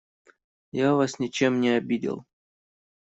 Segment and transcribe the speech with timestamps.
[0.71, 2.25] Я вас ничем не обидел.